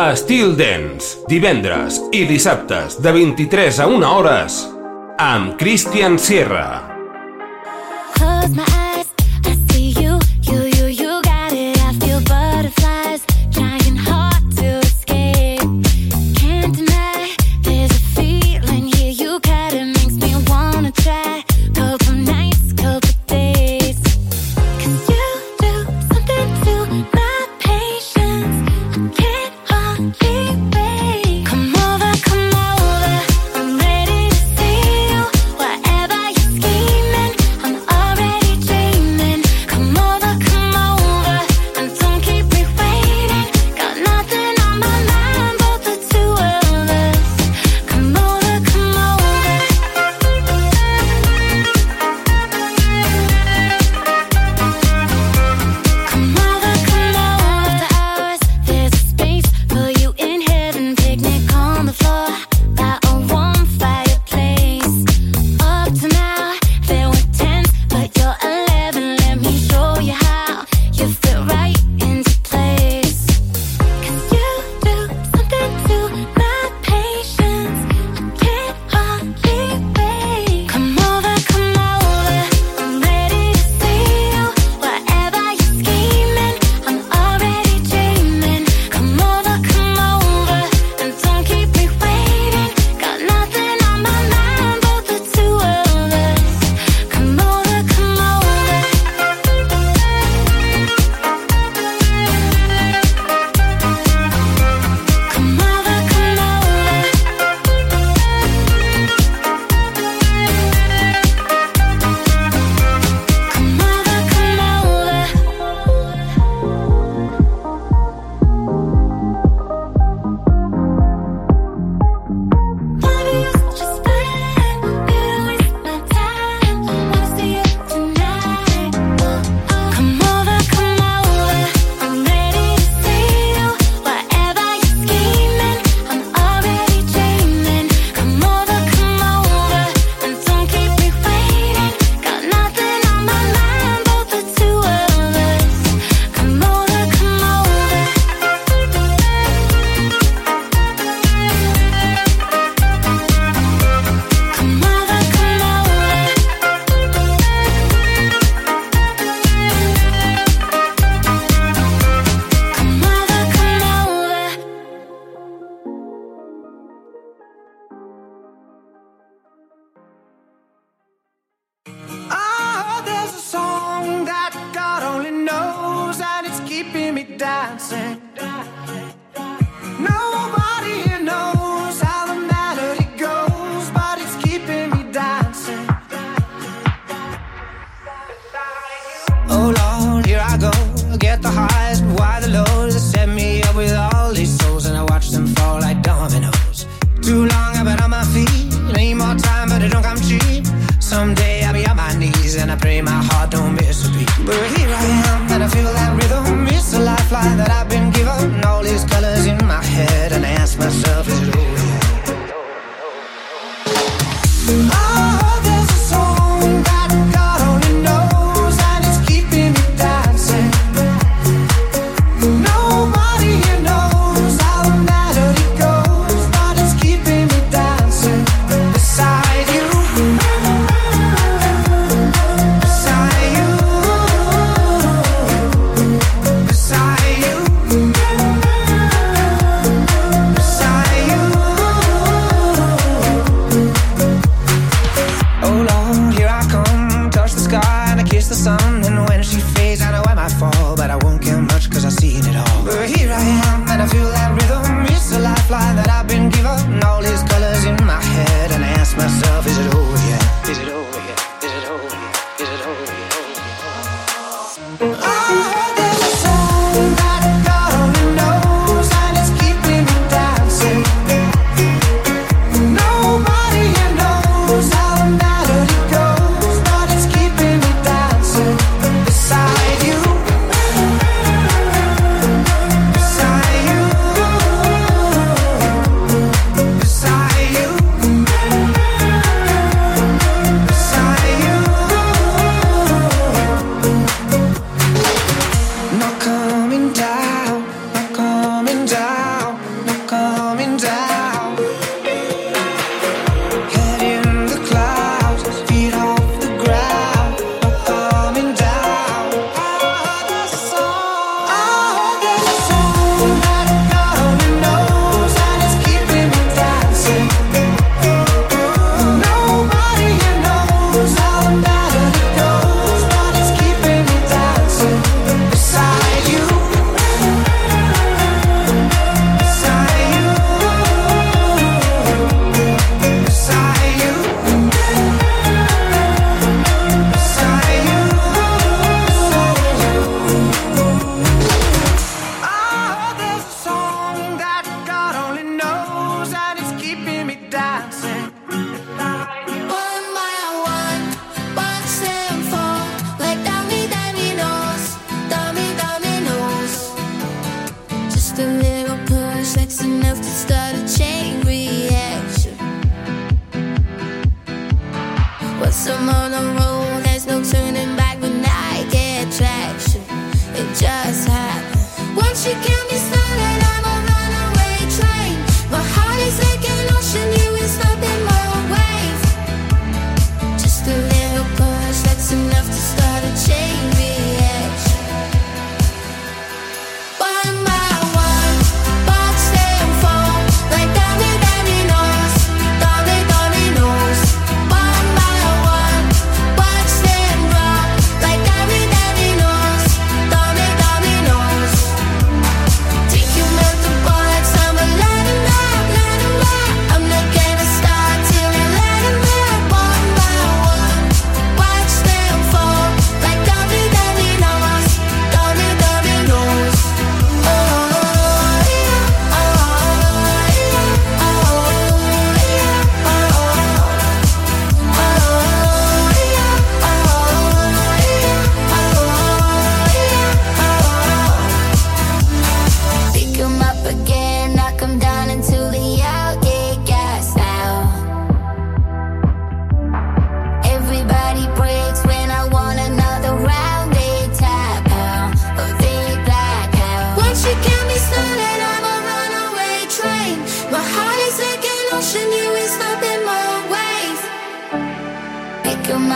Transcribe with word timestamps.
A 0.00 0.14
Dance, 0.56 1.18
divendres 1.28 1.98
i 2.16 2.22
dissabtes 2.24 2.96
de 3.04 3.12
23 3.12 3.80
a 3.84 3.86
1 3.92 4.06
hores 4.08 4.56
amb 5.20 5.58
Christian 5.60 6.16
Sierra. 6.16 6.64
Close 8.16 8.56
my 8.56 8.64
eyes. 8.64 8.81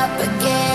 up 0.07 0.21
again. 0.21 0.66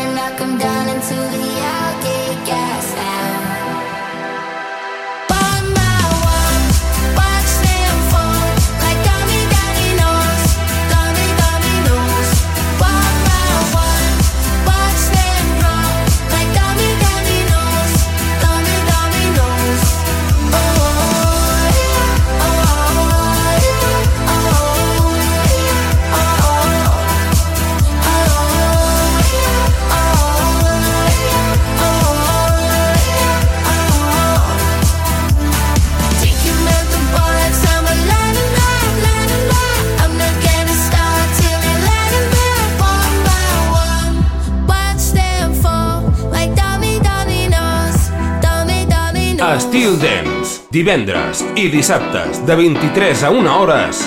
Divendres 50.71 51.41
i 51.59 51.65
dissabtes 51.73 52.39
de 52.47 52.55
23 52.55 53.25
a 53.27 53.31
1 53.35 53.49
hores 53.51 54.05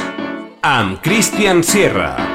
amb 0.64 1.02
Christian 1.04 1.60
Sierra. 1.62 2.33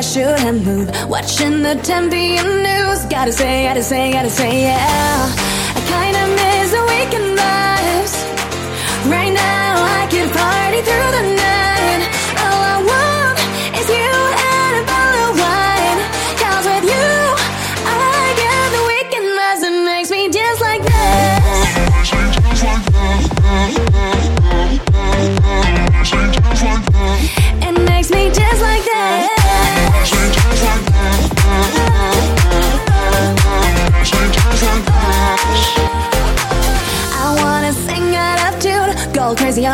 why 0.00 0.04
should 0.04 0.24
I 0.24 0.52
move? 0.52 0.88
Watching 1.10 1.60
the 1.60 1.74
10 1.74 2.10
p.m. 2.10 2.46
news, 2.62 3.04
gotta 3.10 3.32
say, 3.32 3.64
gotta 3.64 3.82
say, 3.82 4.10
gotta 4.10 4.30
say, 4.30 4.62
yeah. 4.62 5.49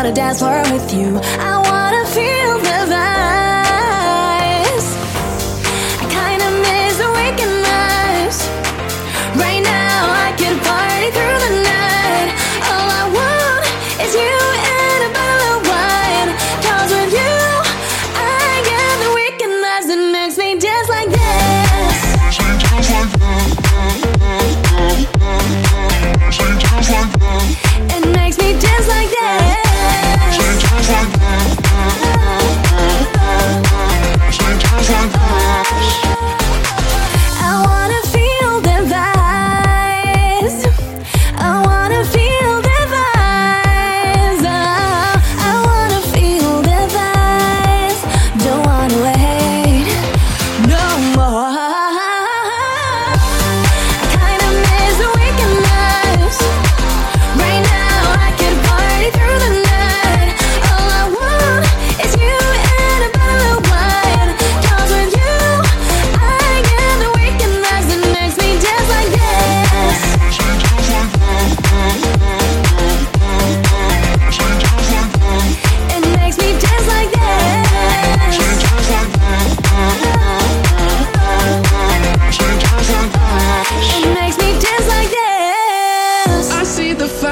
wanna 0.07 0.15
dance 0.15 0.39
floor 0.39 0.61
with 0.71 0.93
you. 0.93 1.19
I 1.39 1.66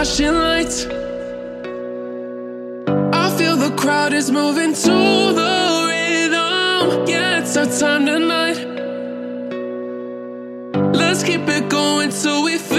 flashing 0.06 0.36
lights. 0.36 0.86
I 3.14 3.36
feel 3.38 3.56
the 3.58 3.76
crowd 3.76 4.14
is 4.14 4.30
moving 4.32 4.74
to 4.74 5.34
the 5.40 5.86
rhythm. 5.88 7.08
Yeah, 7.08 7.40
it's 7.40 7.58
our 7.58 7.66
time 7.66 8.06
tonight. 8.06 8.58
Let's 10.94 11.24
keep 11.24 11.48
it 11.48 11.70
going 11.70 12.12
till 12.12 12.44
we. 12.44 12.75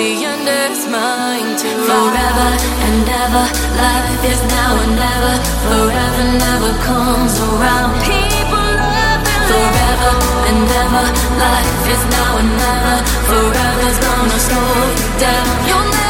the 0.00 0.24
end 0.24 0.48
is 0.48 0.86
mine 0.88 1.52
too. 1.60 1.76
Forever 1.84 2.48
and 2.86 3.04
ever, 3.22 3.44
life 3.84 4.24
is 4.32 4.40
now 4.56 4.72
and 4.84 4.94
never. 4.96 5.34
Forever 5.68 6.24
never 6.46 6.72
comes 6.88 7.34
around. 7.48 7.92
People 8.08 8.68
love 8.96 9.24
and 9.34 9.44
Forever 9.52 10.12
and 10.48 10.68
ever, 10.82 11.04
life 11.44 11.84
is 11.94 12.02
now 12.16 12.32
and 12.40 12.50
never. 12.64 12.96
Forever's 13.28 13.98
gonna 14.06 14.40
slow 14.48 14.72
you 15.00 15.08
down. 15.20 15.48
You'll 15.68 15.90
never 15.92 16.09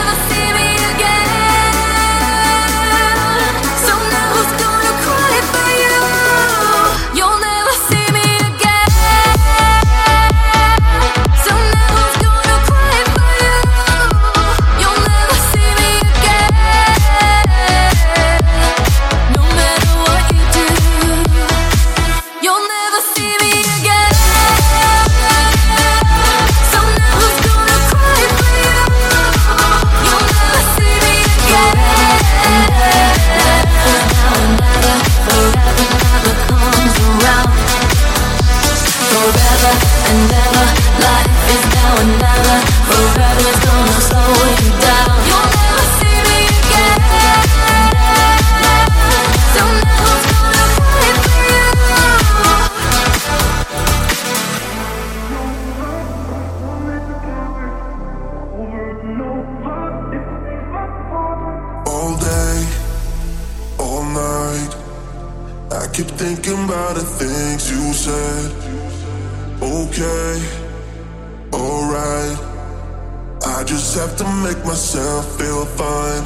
I 75.20 75.22
feel 75.22 75.66
fine. 75.66 76.24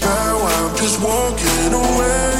Now 0.00 0.38
I'm 0.46 0.76
just 0.76 1.02
walking 1.02 1.72
away. 1.74 2.30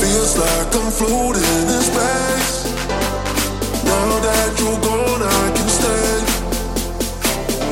Feels 0.00 0.38
like 0.38 0.74
I'm 0.74 0.90
floating 0.90 1.68
in 1.74 1.82
space. 1.84 2.64
Now 3.84 4.08
that 4.24 4.56
you're 4.56 4.80
gone, 4.80 5.20
I 5.20 5.44
can 5.54 5.68
stay. 5.68 6.14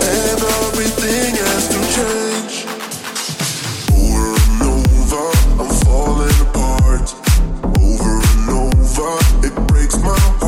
And 0.05 0.43
everything 0.69 1.33
has 1.49 1.65
to 1.73 1.81
change. 1.97 2.55
Over 3.97 4.37
and 4.53 4.63
over, 4.77 5.29
I'm 5.63 5.71
falling 5.81 6.41
apart. 6.45 7.09
Over 7.81 8.17
and 8.37 8.51
over, 8.53 9.17
it 9.47 9.55
breaks 9.69 9.97
my 10.03 10.19
heart. 10.19 10.40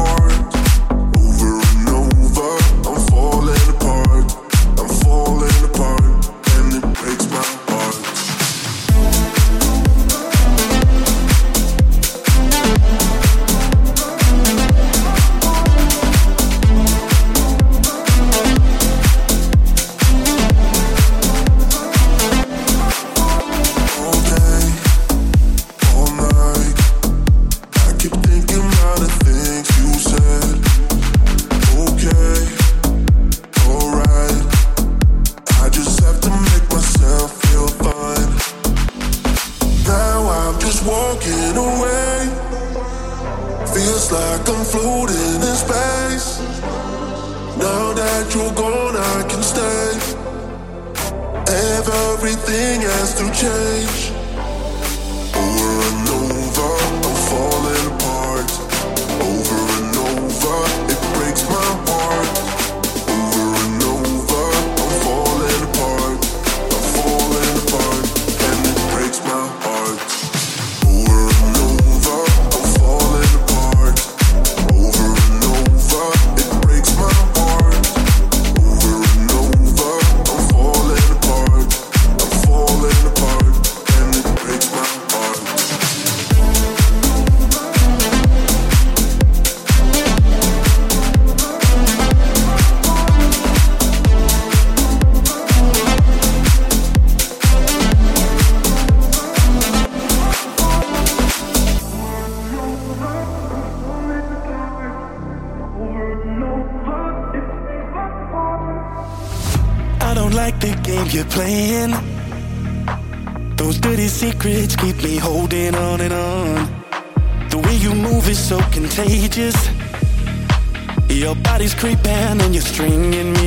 creeping 121.74 122.40
and 122.40 122.54
you're 122.54 122.62
stringing 122.62 123.32
me 123.34 123.41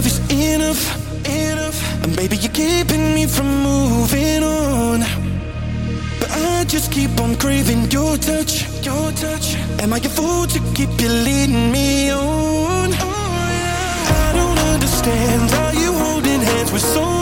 love 0.00 0.06
is 0.06 0.20
enough, 0.30 0.82
enough. 1.28 2.04
And 2.04 2.16
baby, 2.16 2.36
you're 2.36 2.52
keeping 2.52 3.14
me 3.14 3.26
from 3.26 3.48
moving 3.62 4.42
on. 4.42 5.00
But 6.20 6.30
I 6.30 6.64
just 6.64 6.90
keep 6.90 7.20
on 7.20 7.36
craving 7.36 7.90
your 7.90 8.16
touch, 8.16 8.52
your 8.86 9.12
touch. 9.12 9.56
Am 9.82 9.92
I 9.92 9.98
a 9.98 10.08
fool 10.08 10.46
to 10.46 10.58
keep 10.74 10.92
you 11.00 11.10
leading 11.28 11.70
me 11.70 12.10
on? 12.10 12.88
Oh, 12.92 13.46
yeah. 13.58 14.26
I 14.26 14.32
don't 14.38 14.58
understand 14.74 15.50
how 15.50 15.70
you 15.82 15.92
holding 15.92 16.40
hands 16.40 16.72
with 16.72 16.82
someone. 16.82 17.19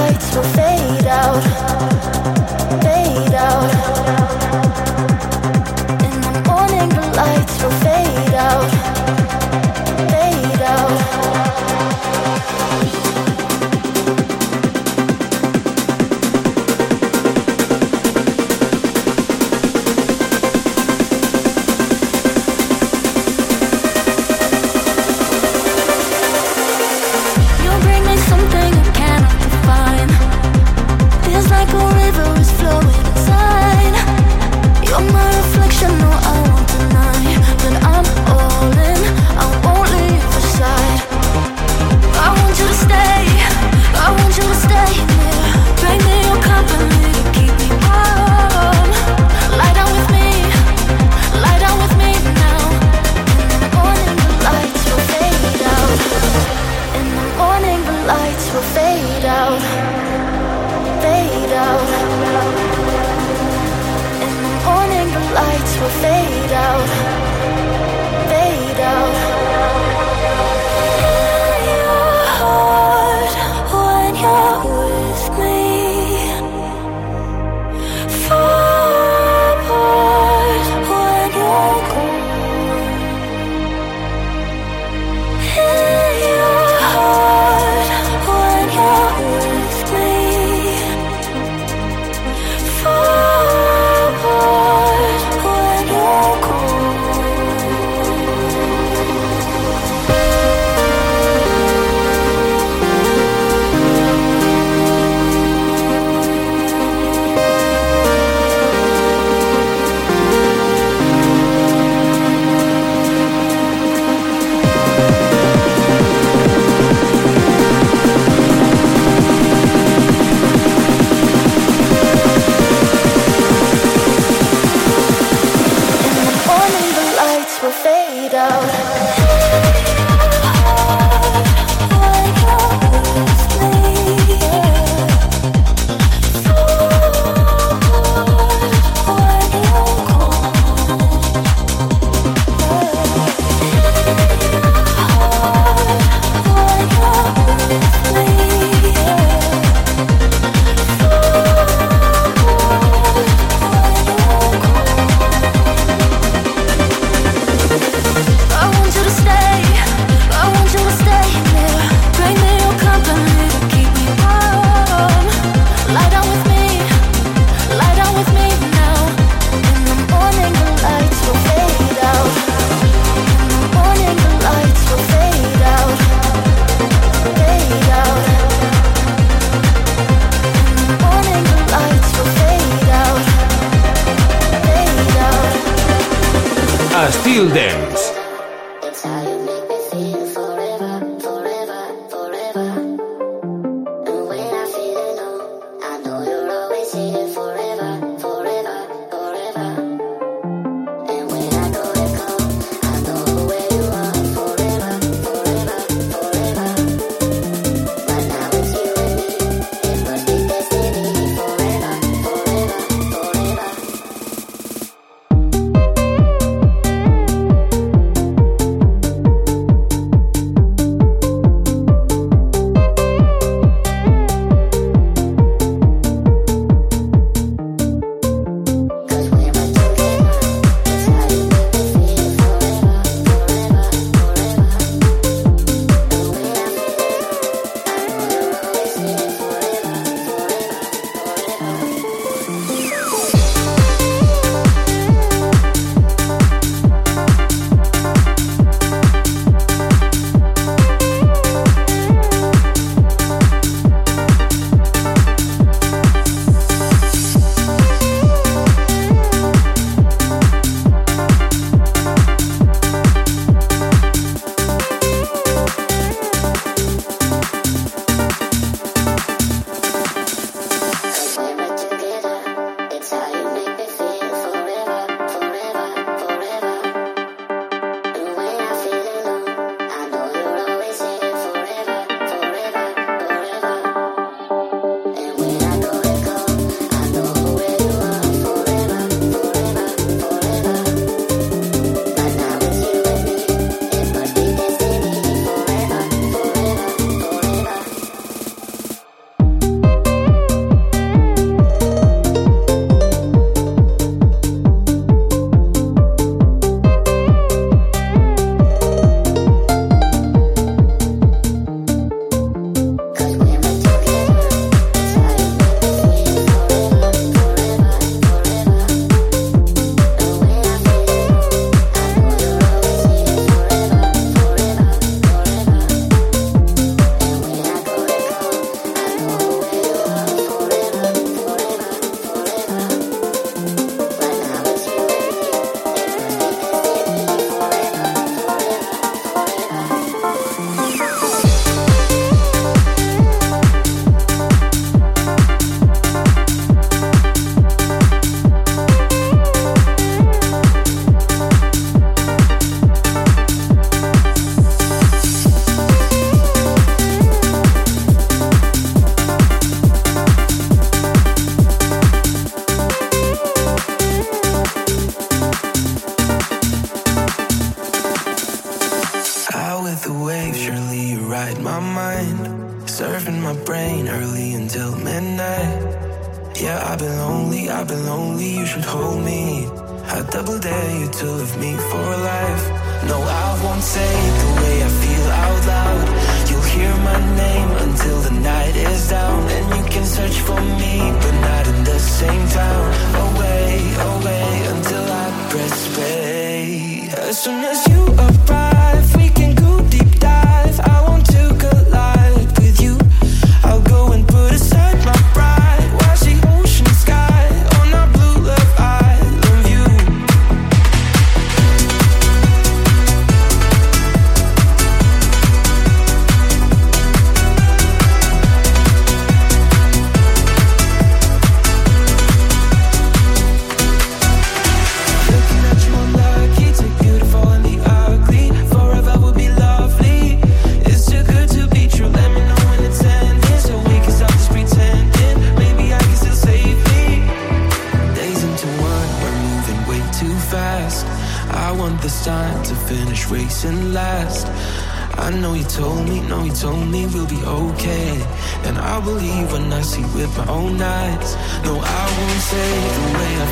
lights 0.00 0.34
will 0.34 0.42
fade 0.54 1.06
out, 1.06 1.42
fade 2.82 3.34
out. 3.34 3.99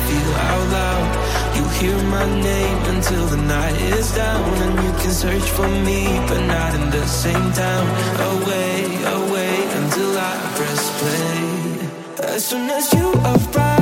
feel 0.09 0.33
out 0.49 0.65
loud. 0.77 1.07
You 1.55 1.63
hear 1.79 1.97
my 2.17 2.27
name 2.49 2.79
until 2.93 3.25
the 3.33 3.41
night 3.55 3.77
is 3.97 4.07
down, 4.15 4.49
and 4.65 4.73
you 4.85 4.91
can 5.01 5.13
search 5.23 5.47
for 5.57 5.69
me, 5.87 6.01
but 6.29 6.41
not 6.55 6.71
in 6.79 6.85
the 6.89 7.05
same 7.07 7.47
town. 7.63 7.85
Away, 8.33 8.73
away 9.17 9.55
until 9.79 10.11
I 10.31 10.33
press 10.55 10.83
play. 10.99 12.35
As 12.35 12.45
soon 12.49 12.69
as 12.69 12.85
you 12.93 13.07
arrive. 13.31 13.78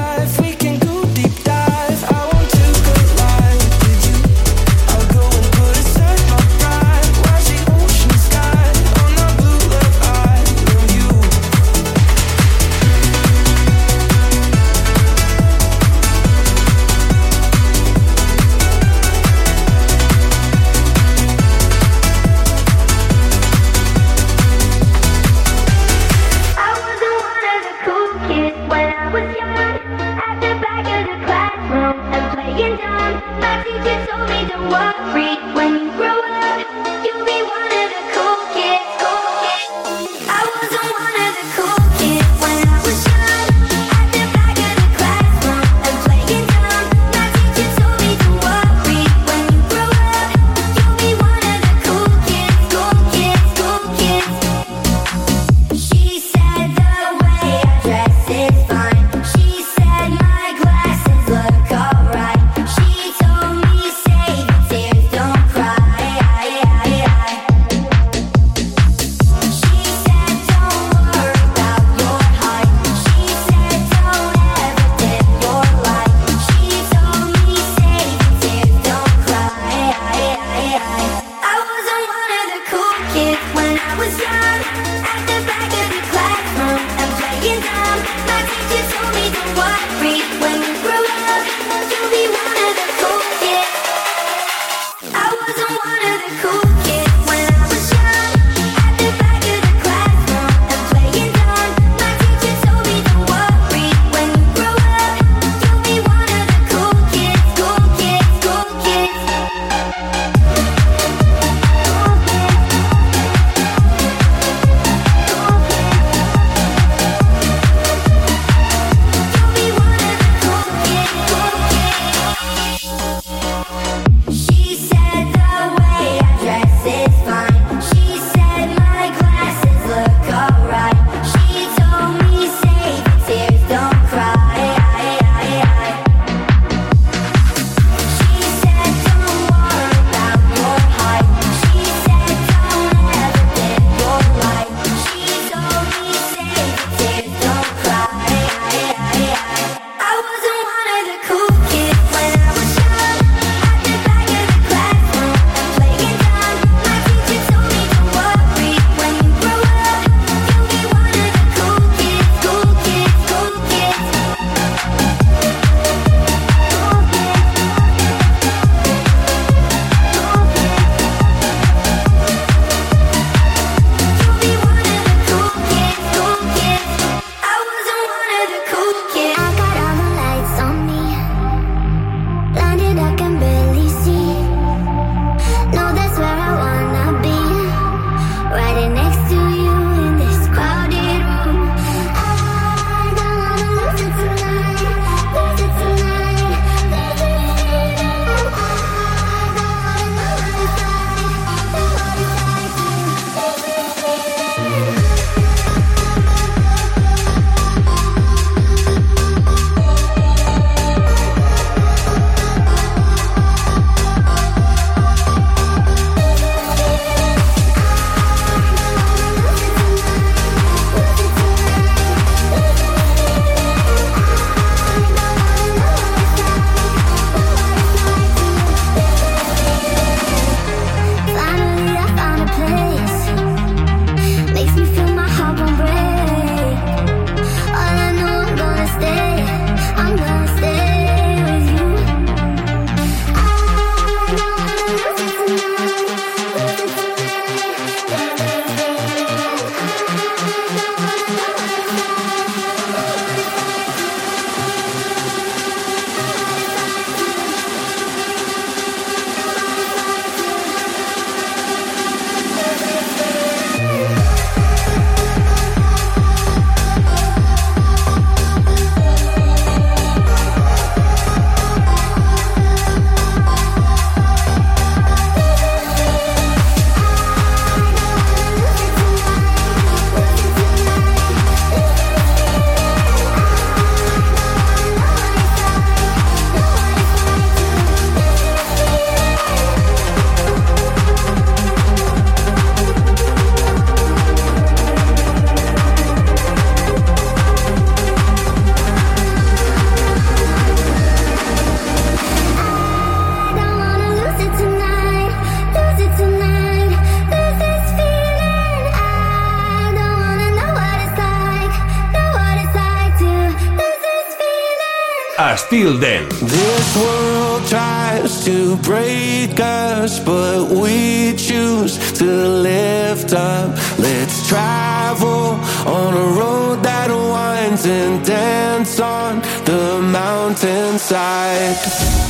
Feel 315.70 315.98
them. 315.98 316.30
This 316.30 316.96
world 316.96 317.68
tries 317.68 318.46
to 318.46 318.78
break 318.78 319.60
us, 319.60 320.18
but 320.18 320.70
we 320.70 321.36
choose 321.36 321.98
to 322.20 322.24
lift 322.24 323.34
up. 323.34 323.76
Let's 324.00 324.48
travel 324.48 325.60
on 325.86 326.14
a 326.14 326.40
road 326.40 326.84
that 326.84 327.10
winds 327.10 327.86
and 327.86 328.26
dance 328.26 328.98
on 329.02 329.42
the 329.66 330.00
mountainside. 330.02 332.27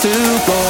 to 0.00 0.08
go. 0.46 0.60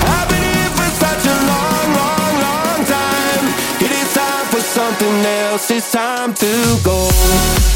I've 0.00 0.28
been 0.30 0.42
here 0.42 0.70
for 0.70 0.90
such 0.96 1.26
a 1.26 1.36
long, 1.52 1.88
long, 2.00 2.32
long 2.40 2.84
time. 2.86 3.44
It 3.84 3.90
is 3.90 4.14
time 4.14 4.46
for 4.46 4.60
something 4.60 5.26
else. 5.26 5.70
It's 5.70 5.92
time 5.92 6.32
to 6.32 6.78
go. 6.82 7.75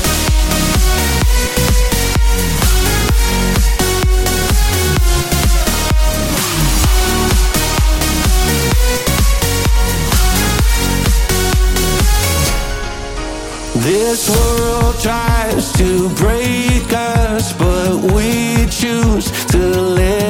This 14.11 14.28
world 14.28 14.98
tries 14.98 15.70
to 15.74 16.08
break 16.16 16.92
us, 16.92 17.52
but 17.52 18.12
we 18.12 18.66
choose 18.66 19.30
to 19.52 19.58
live. 19.58 20.30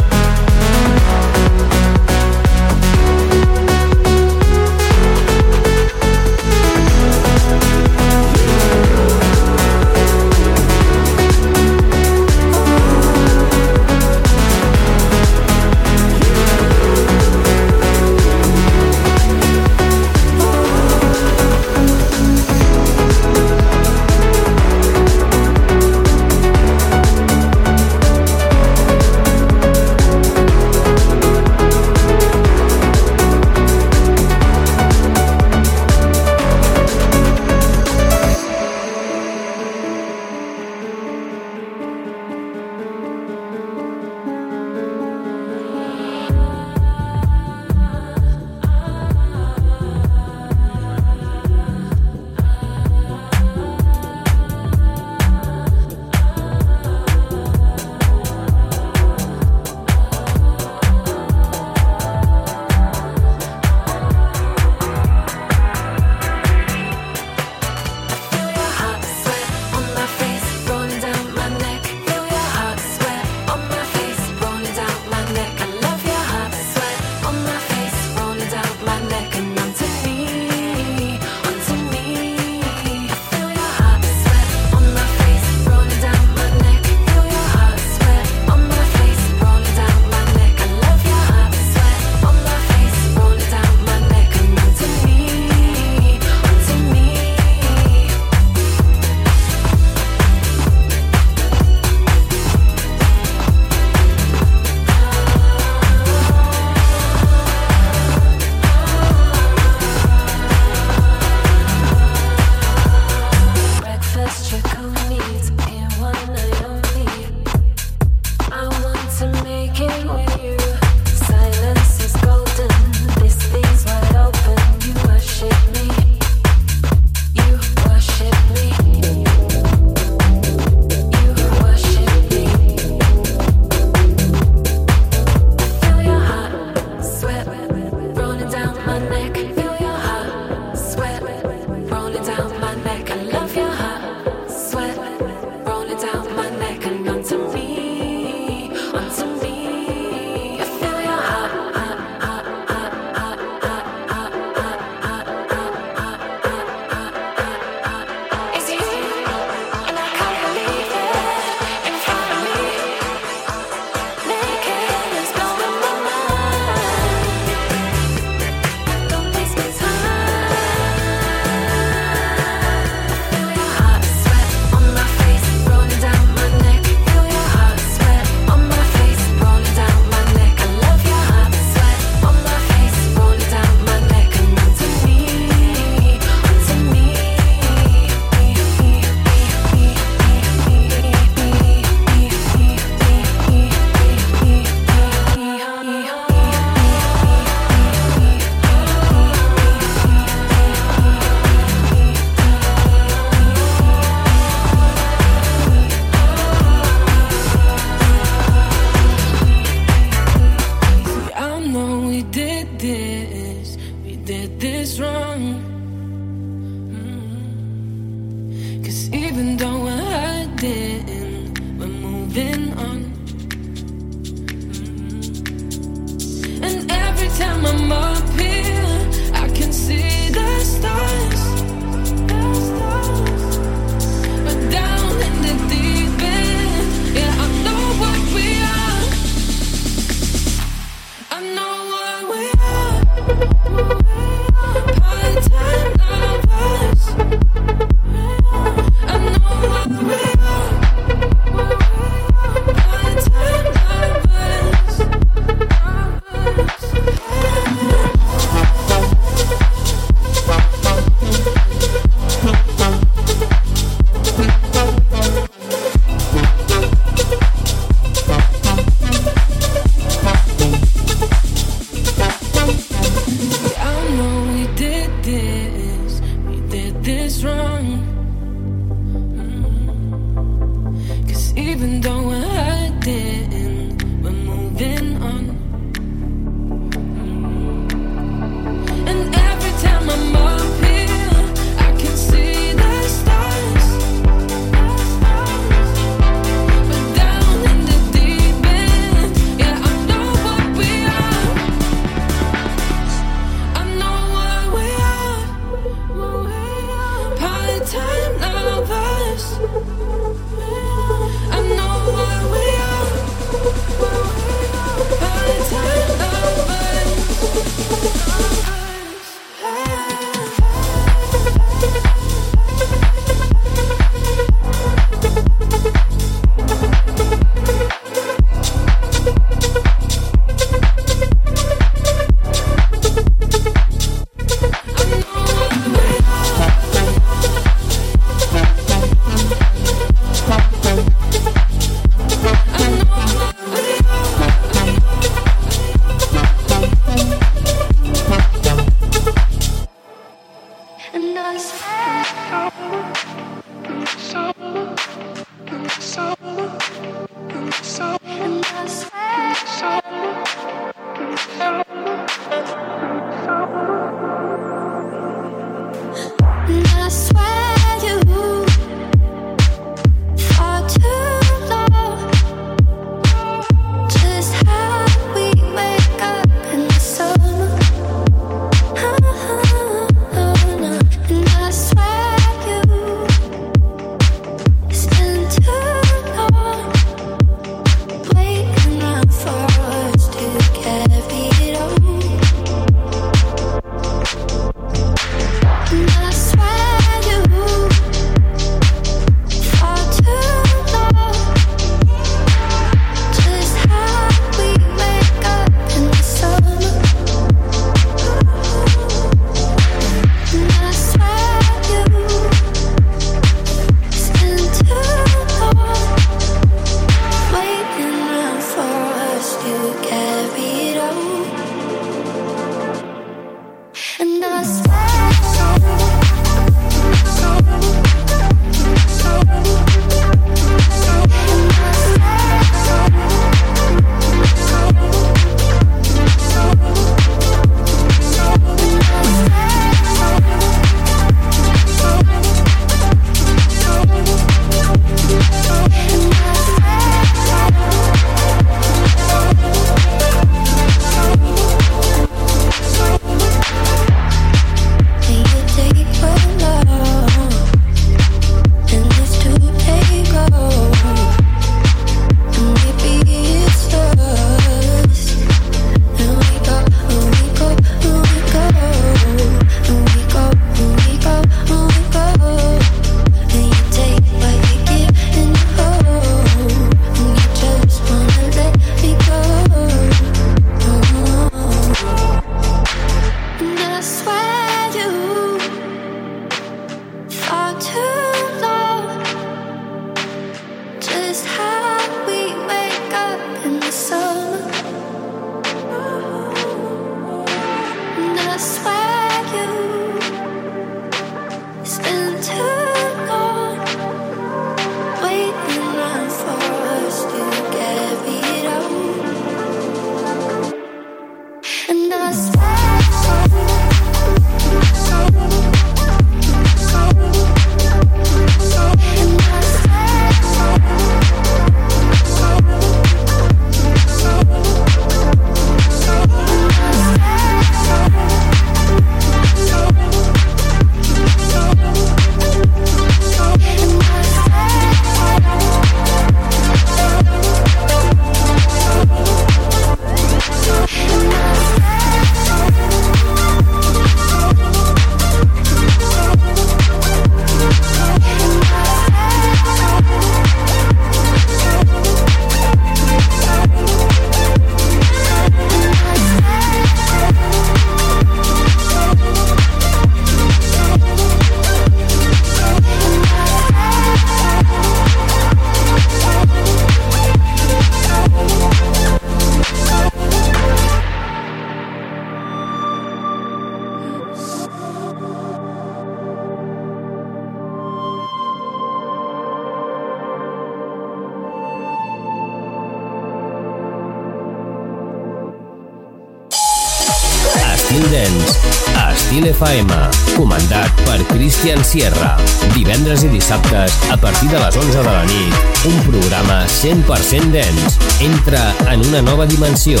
Sierra. 591.94 592.36
Divendres 592.74 593.22
i 593.22 593.28
dissabtes, 593.30 593.94
a 594.10 594.16
partir 594.18 594.48
de 594.50 594.58
les 594.58 594.76
11 594.80 594.96
de 594.98 595.04
la 595.04 595.20
nit, 595.28 595.60
un 595.86 596.00
programa 596.08 596.64
100% 596.66 597.52
dance. 597.54 598.00
Entra 598.18 598.64
en 598.90 599.06
una 599.06 599.22
nova 599.22 599.46
dimensió. 599.46 600.00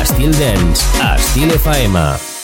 Estil 0.00 0.32
Dance, 0.38 0.88
a 1.02 1.16
Estil 1.16 1.52
FM. 1.58 2.35